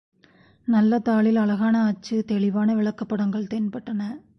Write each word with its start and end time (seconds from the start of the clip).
நல்ல 0.67 0.99
தாளில் 0.99 1.35
அழகான 1.35 1.83
அச்சு 1.83 2.25
தெளிவான 2.25 2.75
விளக்கப் 2.75 3.09
படங்கள் 3.09 3.51
தென்பட்டன. 3.53 4.01